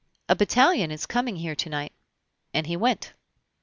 [0.27, 1.91] "A battalion is coming here to night."
[2.55, 3.13] And he went.